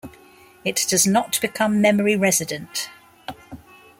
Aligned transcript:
It 0.65 0.83
does 0.89 1.05
not 1.05 1.39
become 1.43 1.79
memory 1.79 2.15
resident. 2.17 2.89